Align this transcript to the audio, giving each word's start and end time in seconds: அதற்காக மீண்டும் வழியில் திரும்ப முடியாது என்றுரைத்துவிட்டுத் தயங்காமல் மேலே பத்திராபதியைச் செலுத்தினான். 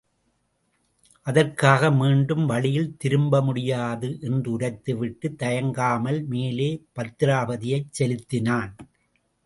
அதற்காக 1.27 1.91
மீண்டும் 1.91 2.45
வழியில் 2.45 2.97
திரும்ப 2.97 3.41
முடியாது 3.41 4.17
என்றுரைத்துவிட்டுத் 4.21 5.39
தயங்காமல் 5.43 6.19
மேலே 6.25 6.69
பத்திராபதியைச் 6.95 7.91
செலுத்தினான். 7.91 8.73